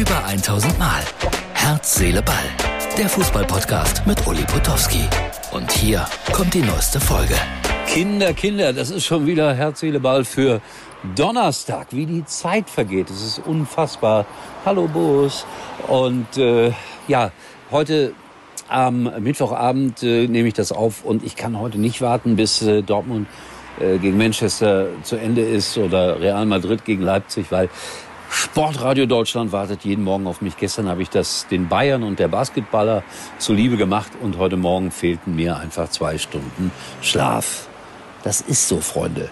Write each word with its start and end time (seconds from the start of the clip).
Über 0.00 0.24
1000 0.24 0.78
Mal. 0.78 1.02
Herz, 1.52 1.96
Seele, 1.96 2.22
Ball. 2.22 2.46
Der 2.96 3.06
Fußballpodcast 3.06 4.06
mit 4.06 4.26
Uli 4.26 4.42
Potowski. 4.44 5.04
Und 5.52 5.70
hier 5.70 6.06
kommt 6.32 6.54
die 6.54 6.62
neueste 6.62 6.98
Folge. 6.98 7.34
Kinder, 7.86 8.32
Kinder, 8.32 8.72
das 8.72 8.88
ist 8.88 9.04
schon 9.04 9.26
wieder 9.26 9.52
Herz, 9.52 9.80
Seele, 9.80 10.00
Ball 10.00 10.24
für 10.24 10.62
Donnerstag. 11.14 11.88
Wie 11.90 12.06
die 12.06 12.24
Zeit 12.24 12.70
vergeht, 12.70 13.10
es 13.10 13.22
ist 13.22 13.42
unfassbar. 13.44 14.24
Hallo 14.64 14.88
Bus. 14.88 15.44
Und 15.86 16.34
äh, 16.38 16.72
ja, 17.06 17.30
heute 17.70 18.14
am 18.68 19.02
Mittwochabend 19.22 20.02
äh, 20.02 20.28
nehme 20.28 20.48
ich 20.48 20.54
das 20.54 20.72
auf 20.72 21.04
und 21.04 21.22
ich 21.24 21.36
kann 21.36 21.60
heute 21.60 21.76
nicht 21.76 22.00
warten, 22.00 22.36
bis 22.36 22.62
äh, 22.62 22.80
Dortmund 22.80 23.26
äh, 23.78 23.98
gegen 23.98 24.16
Manchester 24.16 24.86
zu 25.02 25.16
Ende 25.16 25.42
ist 25.42 25.76
oder 25.76 26.18
Real 26.18 26.46
Madrid 26.46 26.86
gegen 26.86 27.02
Leipzig, 27.02 27.52
weil 27.52 27.68
Sportradio 28.32 29.06
Deutschland 29.06 29.50
wartet 29.50 29.84
jeden 29.84 30.04
Morgen 30.04 30.28
auf 30.28 30.40
mich. 30.40 30.56
Gestern 30.56 30.88
habe 30.88 31.02
ich 31.02 31.10
das 31.10 31.48
den 31.48 31.68
Bayern 31.68 32.04
und 32.04 32.20
der 32.20 32.28
Basketballer 32.28 33.02
zuliebe 33.38 33.76
gemacht 33.76 34.12
und 34.22 34.38
heute 34.38 34.56
Morgen 34.56 34.92
fehlten 34.92 35.34
mir 35.34 35.56
einfach 35.56 35.88
zwei 35.88 36.16
Stunden 36.16 36.70
Schlaf. 37.02 37.66
Das 38.22 38.40
ist 38.40 38.68
so, 38.68 38.80
Freunde. 38.80 39.30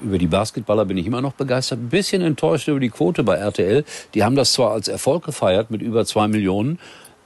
Über 0.00 0.16
die 0.16 0.26
Basketballer 0.26 0.86
bin 0.86 0.96
ich 0.96 1.06
immer 1.06 1.20
noch 1.20 1.34
begeistert. 1.34 1.78
Ein 1.78 1.90
bisschen 1.90 2.22
enttäuscht 2.22 2.68
über 2.68 2.80
die 2.80 2.88
Quote 2.88 3.22
bei 3.22 3.36
RTL. 3.36 3.84
Die 4.14 4.24
haben 4.24 4.34
das 4.34 4.54
zwar 4.54 4.70
als 4.70 4.88
Erfolg 4.88 5.26
gefeiert 5.26 5.70
mit 5.70 5.82
über 5.82 6.06
zwei 6.06 6.26
Millionen, 6.26 6.78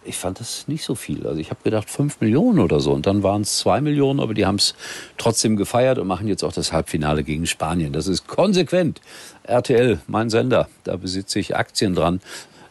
ich 0.04 0.16
fand 0.16 0.40
das 0.40 0.68
nicht 0.68 0.84
so 0.84 0.94
viel. 0.94 1.26
Also 1.26 1.38
ich 1.40 1.50
habe 1.50 1.60
gedacht 1.62 1.90
fünf 1.90 2.20
Millionen 2.20 2.60
oder 2.60 2.80
so 2.80 2.92
und 2.92 3.06
dann 3.06 3.22
waren 3.22 3.42
es 3.42 3.58
zwei 3.58 3.80
Millionen, 3.80 4.20
aber 4.20 4.34
die 4.34 4.46
haben 4.46 4.56
es 4.56 4.74
trotzdem 5.16 5.56
gefeiert 5.56 5.98
und 5.98 6.06
machen 6.06 6.28
jetzt 6.28 6.42
auch 6.42 6.52
das 6.52 6.72
Halbfinale 6.72 7.24
gegen 7.24 7.46
Spanien. 7.46 7.92
Das 7.92 8.06
ist 8.06 8.26
konsequent. 8.26 9.00
RTL, 9.42 10.00
mein 10.06 10.30
Sender, 10.30 10.68
da 10.84 10.96
besitze 10.96 11.38
ich 11.38 11.56
Aktien 11.56 11.94
dran, 11.94 12.20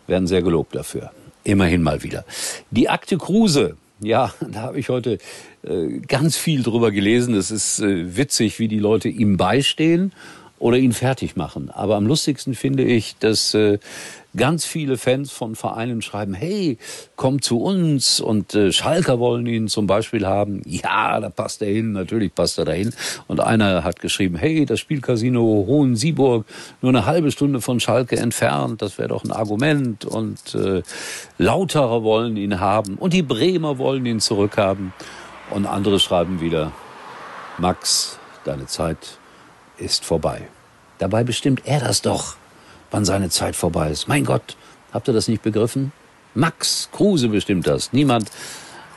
werden 0.08 0.28
sehr 0.28 0.42
gelobt 0.42 0.76
dafür. 0.76 1.12
Immerhin 1.44 1.84
mal 1.84 2.04
wieder. 2.04 2.26
Die 2.72 2.90
Akte 2.90 3.18
Kruse, 3.18 3.78
ja, 4.00 4.34
da 4.52 4.62
habe 4.62 4.80
ich 4.80 4.90
heute 4.90 5.18
äh, 5.64 6.00
ganz 6.08 6.38
viel 6.38 6.64
drüber 6.64 6.92
gelesen. 6.92 7.36
Es 7.36 7.52
ist 7.52 7.80
äh, 7.80 8.18
witzig, 8.18 8.60
wie 8.60 8.68
die 8.68 8.80
Leute 8.80 9.10
ihm 9.10 9.38
beistehen 9.38 10.12
oder 10.60 10.78
ihn 10.78 10.94
fertig 10.94 11.36
machen. 11.36 11.70
Aber 11.70 11.96
am 11.96 12.08
lustigsten 12.08 12.56
finde 12.56 12.84
ich, 12.84 13.18
dass 13.18 13.54
äh, 13.54 13.80
ganz 14.36 14.66
viele 14.66 14.98
Fans 14.98 15.32
von 15.32 15.56
Vereinen 15.56 16.02
schreiben, 16.02 16.34
hey, 16.34 16.78
komm 17.16 17.42
zu 17.42 17.60
uns 17.60 18.20
und 18.20 18.56
äh, 18.56 18.72
Schalker 18.72 19.20
wollen 19.20 19.46
ihn 19.46 19.68
zum 19.68 19.88
Beispiel 19.88 20.26
haben. 20.26 20.62
Ja, 20.66 21.20
da 21.20 21.30
passt 21.30 21.62
er 21.62 21.70
hin, 21.70 21.92
natürlich 21.92 22.34
passt 22.34 22.58
er 22.58 22.66
dahin. 22.66 22.94
Und 23.28 23.40
einer 23.40 23.84
hat 23.84 24.00
geschrieben, 24.00 24.36
hey, 24.38 24.66
das 24.66 24.80
Spielcasino 24.80 25.42
Hohen-Sieburg, 25.68 26.46
nur 26.82 26.90
eine 26.90 27.06
halbe 27.06 27.32
Stunde 27.32 27.62
von 27.62 27.80
Schalke 27.80 28.18
entfernt, 28.18 28.82
das 28.82 28.98
wäre 28.98 29.10
doch 29.10 29.24
ein 29.24 29.32
Argument. 29.32 30.06
Und 30.06 30.56
äh, 30.56 30.82
Lauterer 31.38 32.04
wollen 32.04 32.38
ihn 32.38 32.60
haben 32.60 32.96
und 32.96 33.14
die 33.14 33.24
Bremer 33.24 33.78
wollen 33.78 34.06
ihn 34.06 34.20
zurückhaben. 34.20 34.94
Und 35.50 35.66
andere 35.66 36.00
schreiben 36.00 36.42
wieder, 36.42 36.74
Max, 37.58 38.20
deine 38.44 38.66
Zeit 38.66 39.18
ist 39.78 40.06
vorbei. 40.06 40.48
Dabei 40.98 41.24
bestimmt 41.24 41.62
er 41.66 41.80
das 41.80 42.02
doch, 42.02 42.36
wann 42.92 43.06
seine 43.06 43.30
Zeit 43.30 43.56
vorbei 43.56 43.92
ist. 43.92 44.08
Mein 44.08 44.26
Gott, 44.26 44.58
habt 44.92 45.08
ihr 45.08 45.14
das 45.14 45.28
nicht 45.28 45.44
begriffen? 45.44 45.92
Max 46.34 46.90
Kruse 46.92 47.30
bestimmt 47.30 47.68
das, 47.68 47.94
niemand 47.94 48.32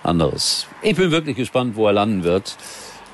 anderes. 0.02 0.66
Ich 0.82 0.96
bin 0.96 1.10
wirklich 1.10 1.36
gespannt, 1.36 1.76
wo 1.76 1.86
er 1.86 1.92
landen 1.92 2.24
wird. 2.24 2.56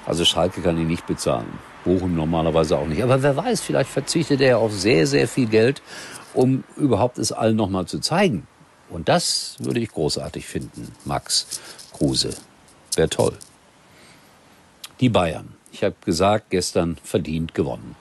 Also 0.04 0.24
Schalke 0.24 0.60
kann 0.60 0.78
ihn 0.78 0.86
nicht 0.86 1.06
bezahlen. 1.06 1.58
Bochum 1.84 2.14
normalerweise 2.14 2.78
auch 2.78 2.86
nicht. 2.86 3.02
Aber 3.02 3.22
wer 3.22 3.36
weiß, 3.36 3.60
vielleicht 3.60 3.90
verzichtet 3.90 4.40
er 4.40 4.58
auf 4.58 4.72
sehr, 4.72 5.06
sehr 5.06 5.26
viel 5.28 5.46
Geld, 5.46 5.82
um 6.34 6.64
überhaupt 6.76 7.18
es 7.18 7.32
allen 7.32 7.56
nochmal 7.56 7.86
zu 7.86 8.00
zeigen. 8.00 8.46
Und 8.88 9.08
das 9.08 9.56
würde 9.58 9.80
ich 9.80 9.90
großartig 9.90 10.46
finden. 10.46 10.92
Max 11.04 11.60
Kruse. 11.92 12.30
Wäre 12.94 13.08
toll. 13.08 13.36
Die 15.00 15.08
Bayern 15.08 15.55
ich 15.76 15.84
habe 15.84 15.94
gesagt, 16.04 16.46
gestern 16.50 16.96
verdient 17.02 17.54
gewonnen. 17.54 17.96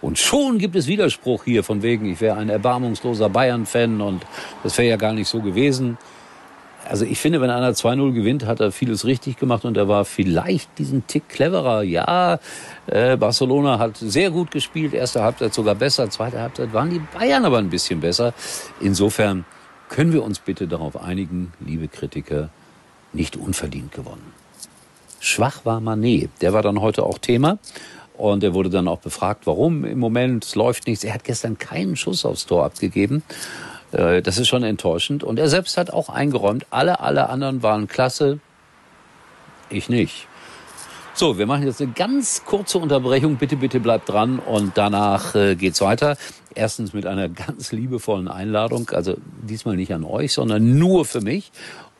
Und 0.00 0.18
schon 0.18 0.58
gibt 0.58 0.74
es 0.76 0.86
Widerspruch 0.86 1.44
hier 1.44 1.62
von 1.62 1.82
wegen, 1.82 2.10
ich 2.10 2.20
wäre 2.20 2.36
ein 2.36 2.48
erbarmungsloser 2.48 3.28
Bayern-Fan 3.28 4.00
und 4.00 4.24
das 4.62 4.78
wäre 4.78 4.88
ja 4.88 4.96
gar 4.96 5.12
nicht 5.12 5.28
so 5.28 5.40
gewesen. 5.40 5.98
Also 6.88 7.04
ich 7.04 7.18
finde, 7.18 7.42
wenn 7.42 7.50
einer 7.50 7.72
2-0 7.72 8.12
gewinnt, 8.12 8.46
hat 8.46 8.60
er 8.60 8.72
vieles 8.72 9.04
richtig 9.04 9.36
gemacht 9.36 9.66
und 9.66 9.76
er 9.76 9.88
war 9.88 10.06
vielleicht 10.06 10.78
diesen 10.78 11.06
Tick 11.06 11.28
cleverer. 11.28 11.82
Ja, 11.82 12.38
äh, 12.86 13.18
Barcelona 13.18 13.78
hat 13.78 13.98
sehr 13.98 14.30
gut 14.30 14.50
gespielt, 14.50 14.94
erste 14.94 15.22
Halbzeit 15.22 15.52
sogar 15.52 15.74
besser, 15.74 16.08
zweite 16.08 16.40
Halbzeit 16.40 16.72
waren 16.72 16.88
die 16.88 17.02
Bayern 17.18 17.44
aber 17.44 17.58
ein 17.58 17.68
bisschen 17.68 18.00
besser. 18.00 18.32
Insofern 18.80 19.44
können 19.90 20.14
wir 20.14 20.22
uns 20.22 20.38
bitte 20.38 20.66
darauf 20.66 20.96
einigen, 20.96 21.52
liebe 21.60 21.88
Kritiker, 21.88 22.48
nicht 23.12 23.36
unverdient 23.36 23.92
gewonnen. 23.92 24.32
Schwach 25.20 25.64
war 25.64 25.80
Manet. 25.80 26.30
Der 26.40 26.52
war 26.52 26.62
dann 26.62 26.80
heute 26.80 27.04
auch 27.04 27.18
Thema. 27.18 27.58
Und 28.16 28.42
er 28.42 28.52
wurde 28.52 28.68
dann 28.68 28.88
auch 28.88 28.98
befragt, 28.98 29.46
warum 29.46 29.84
im 29.84 29.98
Moment 29.98 30.54
läuft 30.56 30.86
nichts. 30.88 31.04
Er 31.04 31.14
hat 31.14 31.24
gestern 31.24 31.56
keinen 31.56 31.94
Schuss 31.94 32.24
aufs 32.24 32.46
Tor 32.46 32.64
abgegeben. 32.64 33.22
Äh, 33.92 34.22
das 34.22 34.38
ist 34.38 34.48
schon 34.48 34.64
enttäuschend. 34.64 35.22
Und 35.22 35.38
er 35.38 35.48
selbst 35.48 35.76
hat 35.76 35.92
auch 35.92 36.08
eingeräumt, 36.08 36.66
alle, 36.70 37.00
alle 37.00 37.28
anderen 37.28 37.62
waren 37.62 37.86
klasse. 37.86 38.40
Ich 39.70 39.88
nicht. 39.88 40.26
So, 41.14 41.36
wir 41.36 41.46
machen 41.46 41.66
jetzt 41.66 41.82
eine 41.82 41.90
ganz 41.92 42.44
kurze 42.44 42.78
Unterbrechung. 42.78 43.36
Bitte, 43.36 43.56
bitte 43.56 43.80
bleibt 43.80 44.08
dran 44.08 44.38
und 44.38 44.78
danach 44.78 45.34
äh, 45.34 45.56
geht's 45.56 45.80
weiter. 45.80 46.16
Erstens 46.54 46.92
mit 46.92 47.06
einer 47.06 47.28
ganz 47.46 47.72
liebevollen 47.72 48.28
Einladung, 48.28 48.88
also 48.90 49.16
diesmal 49.42 49.76
nicht 49.76 49.92
an 49.92 50.04
euch, 50.04 50.32
sondern 50.32 50.78
nur 50.78 51.04
für 51.04 51.20
mich 51.20 51.50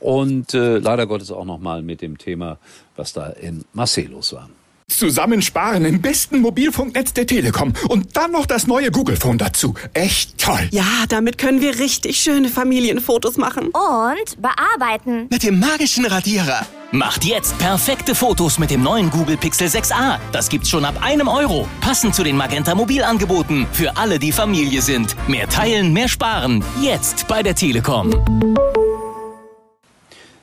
und 0.00 0.54
äh, 0.54 0.78
leider 0.78 1.06
Gottes 1.06 1.30
auch 1.30 1.44
nochmal 1.44 1.82
mit 1.82 2.02
dem 2.02 2.18
Thema, 2.18 2.58
was 2.96 3.12
da 3.12 3.28
in 3.28 3.64
Marseille 3.72 4.08
los 4.08 4.32
war. 4.32 4.48
Zusammensparen 4.88 5.84
im 5.84 6.00
besten 6.00 6.40
Mobilfunknetz 6.40 7.12
der 7.12 7.26
Telekom 7.26 7.74
und 7.88 8.16
dann 8.16 8.32
noch 8.32 8.46
das 8.46 8.66
neue 8.66 8.90
Google 8.90 9.16
Phone 9.16 9.36
dazu. 9.36 9.74
Echt 9.92 10.38
toll. 10.38 10.66
Ja, 10.70 11.04
damit 11.08 11.36
können 11.36 11.60
wir 11.60 11.78
richtig 11.78 12.16
schöne 12.16 12.48
Familienfotos 12.48 13.36
machen. 13.36 13.66
Und 13.66 14.42
bearbeiten. 14.42 15.26
Mit 15.30 15.42
dem 15.42 15.60
magischen 15.60 16.06
Radierer. 16.06 16.66
Macht 16.90 17.26
jetzt 17.26 17.58
perfekte 17.58 18.14
Fotos 18.14 18.58
mit 18.58 18.70
dem 18.70 18.82
neuen 18.82 19.10
Google 19.10 19.36
Pixel 19.36 19.68
6a. 19.68 20.18
Das 20.32 20.48
gibt's 20.48 20.70
schon 20.70 20.86
ab 20.86 20.94
einem 21.02 21.28
Euro. 21.28 21.68
Passend 21.82 22.14
zu 22.14 22.24
den 22.24 22.36
Magenta 22.38 22.74
Mobilangeboten. 22.74 23.66
Für 23.72 23.98
alle, 23.98 24.18
die 24.18 24.32
Familie 24.32 24.80
sind. 24.80 25.14
Mehr 25.28 25.48
teilen, 25.50 25.92
mehr 25.92 26.08
sparen. 26.08 26.64
Jetzt 26.80 27.28
bei 27.28 27.42
der 27.42 27.54
Telekom. 27.54 28.14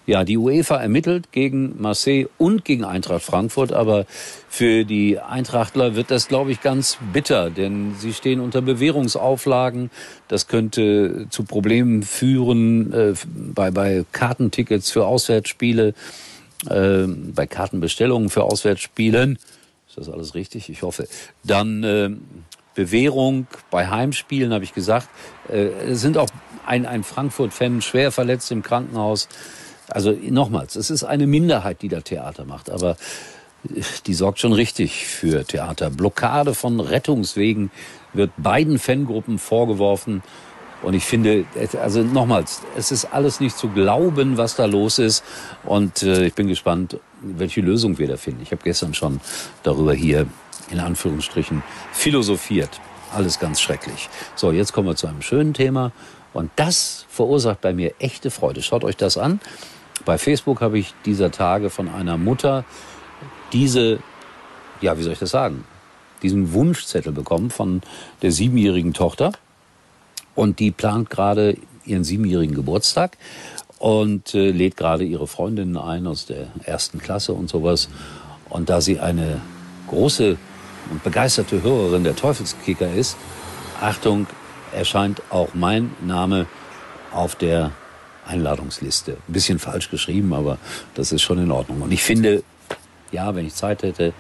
Ja, 0.08 0.24
die 0.24 0.38
UEFA 0.38 0.78
ermittelt 0.78 1.32
gegen 1.32 1.82
Marseille 1.82 2.28
und 2.38 2.64
gegen 2.64 2.84
Eintracht 2.84 3.24
Frankfurt, 3.24 3.74
aber 3.74 4.06
für 4.48 4.86
die 4.86 5.20
Eintrachtler 5.20 5.96
wird 5.96 6.12
das, 6.12 6.28
glaube 6.28 6.52
ich, 6.52 6.62
ganz 6.62 7.00
bitter, 7.12 7.50
denn 7.50 7.96
sie 7.98 8.14
stehen 8.14 8.40
unter 8.40 8.62
Bewährungsauflagen. 8.62 9.90
Das 10.28 10.48
könnte 10.48 11.26
zu 11.30 11.44
Problemen 11.44 12.04
führen 12.04 12.94
äh, 12.94 13.14
bei, 13.54 13.72
bei 13.72 14.06
Kartentickets 14.12 14.92
für 14.92 15.08
Auswärtsspiele, 15.08 15.96
äh, 16.70 17.08
bei 17.08 17.48
Kartenbestellungen 17.48 18.30
für 18.30 18.44
Auswärtsspielen. 18.44 19.40
Ist 19.88 19.98
das 19.98 20.10
alles 20.10 20.36
richtig? 20.36 20.70
Ich 20.70 20.84
hoffe. 20.84 21.08
Dann 21.44 21.84
äh, 21.84 22.12
Bewährung 22.76 23.48
bei 23.72 23.88
Heimspielen, 23.88 24.54
habe 24.54 24.64
ich 24.66 24.74
gesagt. 24.76 25.10
Äh, 25.50 25.70
es 25.90 26.02
sind 26.02 26.20
auch 26.20 26.30
ein, 26.66 26.86
ein 26.86 27.04
Frankfurt-Fan 27.04 27.82
schwer 27.82 28.12
verletzt 28.12 28.52
im 28.52 28.62
Krankenhaus. 28.62 29.28
Also 29.90 30.12
nochmals, 30.12 30.76
es 30.76 30.90
ist 30.90 31.04
eine 31.04 31.28
Minderheit, 31.28 31.82
die 31.82 31.90
da 31.90 32.02
Theater 32.02 32.46
macht, 32.46 32.70
aber 32.70 32.98
die 34.06 34.14
sorgt 34.14 34.40
schon 34.40 34.54
richtig 34.54 35.08
für 35.08 35.46
Theater. 35.46 35.90
Blockade 35.90 36.54
von 36.54 36.80
Rettungswegen 36.80 37.72
wird 38.14 38.32
beiden 38.38 38.80
Fangruppen 38.80 39.40
vorgeworfen. 39.40 40.24
Und 40.82 40.94
ich 40.94 41.04
finde, 41.04 41.46
also 41.82 42.04
nochmals, 42.04 42.62
es 42.78 42.92
ist 42.92 43.06
alles 43.06 43.40
nicht 43.40 43.58
zu 43.58 43.70
glauben, 43.70 44.38
was 44.38 44.56
da 44.56 44.66
los 44.66 45.00
ist. 45.00 45.24
Und 45.64 46.04
äh, 46.04 46.28
ich 46.28 46.34
bin 46.34 46.48
gespannt, 46.48 47.00
welche 47.22 47.62
Lösung 47.62 47.98
wir 47.98 48.08
da 48.08 48.18
finden. 48.18 48.44
Ich 48.44 48.52
habe 48.52 48.62
gestern 48.64 48.94
schon 48.94 49.20
darüber 49.64 49.94
hier 49.94 50.28
in 50.70 50.80
Anführungsstrichen 50.80 51.64
philosophiert. 51.92 52.80
Alles 53.14 53.40
ganz 53.40 53.62
schrecklich. 53.62 54.10
So, 54.36 54.52
jetzt 54.52 54.74
kommen 54.74 54.88
wir 54.88 54.96
zu 54.96 55.08
einem 55.08 55.22
schönen 55.22 55.54
Thema. 55.54 55.92
Und 56.34 56.52
das 56.58 57.06
verursacht 57.10 57.62
bei 57.62 57.74
mir 57.74 57.94
echte 58.00 58.30
Freude. 58.30 58.62
Schaut 58.62 58.84
euch 58.84 58.98
das 58.98 59.18
an. 59.18 59.40
Bei 60.06 60.18
Facebook 60.18 60.62
habe 60.62 60.78
ich 60.78 60.94
dieser 61.06 61.32
Tage 61.32 61.70
von 61.70 61.90
einer 61.90 62.18
Mutter 62.18 62.64
diese, 63.52 64.00
ja, 64.82 64.98
wie 64.98 65.04
soll 65.04 65.14
ich 65.14 65.20
das 65.20 65.32
sagen, 65.32 65.66
diesen 66.22 66.54
Wunschzettel 66.54 67.12
bekommen 67.12 67.50
von 67.50 67.82
der 68.22 68.32
siebenjährigen 68.32 68.94
Tochter. 68.94 69.32
Und 70.36 70.60
die 70.60 70.72
plant 70.72 71.10
gerade 71.10 71.58
ihren 71.86 72.04
siebenjährigen 72.04 72.56
Geburtstag 72.56 73.18
und 73.80 74.34
äh, 74.34 74.52
lädt 74.52 74.78
gerade 74.78 75.04
ihre 75.04 75.28
Freundinnen 75.28 75.78
ein 75.78 76.08
aus 76.08 76.26
der 76.26 76.48
ersten 76.64 77.00
Klasse 77.00 77.34
und 77.34 77.50
sowas. 77.50 77.90
Und 78.50 78.70
da 78.70 78.82
sie 78.82 79.00
eine 79.00 79.42
große 79.88 80.38
und 80.92 81.04
begeisterte 81.04 81.64
Hörerin 81.64 82.04
der 82.04 82.16
Teufelskicker 82.16 82.92
ist, 82.94 83.18
Achtung, 83.82 84.28
erscheint 84.74 85.22
auch 85.30 85.50
mein 85.54 85.92
Name 86.02 86.48
auf 87.14 87.36
der 87.36 87.72
Einladungsliste. 88.26 89.14
Ein 89.28 89.34
bisschen 89.34 89.60
falsch 89.60 89.90
geschrieben, 89.90 90.34
aber 90.34 90.58
das 90.94 91.12
ist 91.12 91.22
schon 91.22 91.40
in 91.40 91.52
Ordnung. 91.52 91.82
Und 91.82 91.92
ich 91.92 92.04
finde, 92.04 92.44
ja, 93.12 93.36
wenn 93.36 93.46
ich 93.46 93.56
Zeit 93.56 93.84
hätte, 93.84 94.14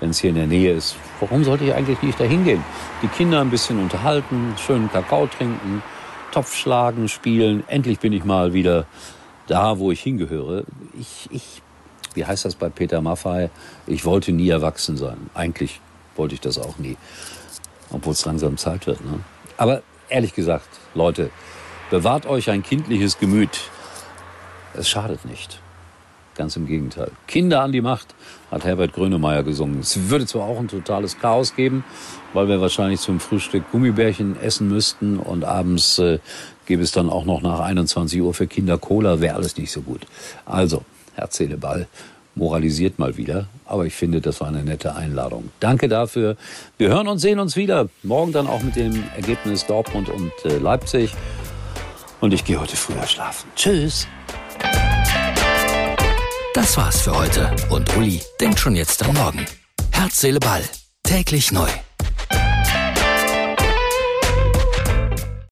wenn 0.00 0.10
es 0.10 0.20
hier 0.20 0.30
in 0.30 0.36
der 0.36 0.46
Nähe 0.46 0.74
ist, 0.74 0.96
warum 1.20 1.44
sollte 1.44 1.64
ich 1.64 1.74
eigentlich 1.74 2.00
nicht 2.02 2.20
dahin 2.20 2.44
gehen? 2.44 2.64
Die 3.02 3.08
Kinder 3.08 3.40
ein 3.40 3.50
bisschen 3.50 3.80
unterhalten, 3.80 4.54
schönen 4.64 4.90
Kakao 4.90 5.26
trinken, 5.26 5.82
Topf 6.32 6.54
schlagen, 6.54 7.08
spielen. 7.08 7.64
Endlich 7.68 7.98
bin 7.98 8.12
ich 8.12 8.24
mal 8.24 8.52
wieder 8.52 8.86
da, 9.46 9.78
wo 9.78 9.90
ich 9.90 10.00
hingehöre. 10.00 10.64
Ich, 10.98 11.28
ich, 11.30 11.62
wie 12.14 12.24
heißt 12.24 12.44
das 12.44 12.54
bei 12.54 12.68
Peter 12.68 13.00
Maffay? 13.00 13.50
Ich 13.86 14.04
wollte 14.04 14.32
nie 14.32 14.50
erwachsen 14.50 14.96
sein. 14.96 15.30
Eigentlich 15.34 15.80
wollte 16.16 16.34
ich 16.34 16.40
das 16.40 16.58
auch 16.58 16.78
nie. 16.78 16.96
Obwohl 17.90 18.12
es 18.12 18.24
langsam 18.24 18.56
Zeit 18.56 18.86
wird. 18.86 19.04
Ne? 19.04 19.20
Aber 19.56 19.82
ehrlich 20.08 20.34
gesagt, 20.34 20.68
Leute, 20.94 21.30
bewahrt 21.90 22.26
euch 22.26 22.50
ein 22.50 22.62
kindliches 22.62 23.18
Gemüt. 23.18 23.60
Es 24.74 24.88
schadet 24.88 25.24
nicht. 25.24 25.60
Ganz 26.36 26.56
im 26.56 26.66
Gegenteil. 26.66 27.10
Kinder 27.26 27.62
an 27.62 27.72
die 27.72 27.80
Macht, 27.80 28.14
hat 28.50 28.64
Herbert 28.64 28.92
Grönemeyer 28.92 29.42
gesungen. 29.42 29.80
Es 29.80 30.08
würde 30.08 30.26
zwar 30.26 30.42
auch 30.42 30.58
ein 30.58 30.68
totales 30.68 31.18
Chaos 31.18 31.56
geben, 31.56 31.84
weil 32.32 32.48
wir 32.48 32.60
wahrscheinlich 32.60 33.00
zum 33.00 33.18
Frühstück 33.18 33.64
Gummibärchen 33.72 34.40
essen 34.40 34.68
müssten 34.68 35.18
und 35.18 35.44
abends 35.44 35.98
äh, 35.98 36.20
gäbe 36.66 36.82
es 36.82 36.92
dann 36.92 37.10
auch 37.10 37.24
noch 37.24 37.42
nach 37.42 37.60
21 37.60 38.20
Uhr 38.22 38.34
für 38.34 38.46
Kinder 38.46 38.78
Cola, 38.78 39.20
wäre 39.20 39.34
alles 39.34 39.56
nicht 39.56 39.72
so 39.72 39.80
gut. 39.80 40.06
Also, 40.46 40.84
Herz, 41.14 41.36
Seele, 41.36 41.58
moralisiert 42.36 43.00
mal 43.00 43.16
wieder, 43.16 43.48
aber 43.66 43.84
ich 43.84 43.94
finde, 43.94 44.20
das 44.20 44.40
war 44.40 44.48
eine 44.48 44.62
nette 44.62 44.94
Einladung. 44.94 45.50
Danke 45.58 45.88
dafür. 45.88 46.36
Wir 46.76 46.88
hören 46.88 47.08
und 47.08 47.18
sehen 47.18 47.40
uns 47.40 47.56
wieder. 47.56 47.88
Morgen 48.04 48.32
dann 48.32 48.46
auch 48.46 48.62
mit 48.62 48.76
dem 48.76 49.02
Ergebnis 49.16 49.66
Dortmund 49.66 50.08
und 50.08 50.32
äh, 50.44 50.58
Leipzig. 50.58 51.10
Und 52.20 52.34
ich 52.34 52.44
gehe 52.44 52.60
heute 52.60 52.76
früher 52.76 53.06
schlafen. 53.06 53.50
Tschüss. 53.54 54.06
Das 56.54 56.76
war's 56.76 57.02
für 57.02 57.16
heute 57.16 57.54
und 57.70 57.96
Uli 57.96 58.20
denkt 58.40 58.58
schon 58.58 58.74
jetzt 58.74 59.04
am 59.04 59.14
Morgen. 59.14 59.46
Herz, 59.92 60.20
Seele, 60.20 60.40
Ball. 60.40 60.64
Täglich 61.04 61.52
neu. 61.52 61.68